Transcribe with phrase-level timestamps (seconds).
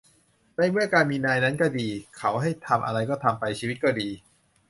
[0.57, 4.09] ในเมื่อการมีนายนั้นก็ดี เขาให้ทำอะไรก็ทำไป ชีวิตก็ดี